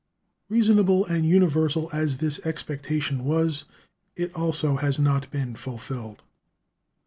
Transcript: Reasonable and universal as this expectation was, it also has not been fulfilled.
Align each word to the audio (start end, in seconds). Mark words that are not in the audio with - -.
Reasonable 0.49 1.05
and 1.05 1.25
universal 1.27 1.87
as 1.93 2.17
this 2.17 2.39
expectation 2.43 3.23
was, 3.23 3.65
it 4.15 4.33
also 4.33 4.77
has 4.77 4.97
not 4.97 5.29
been 5.29 5.53
fulfilled. 5.55 6.23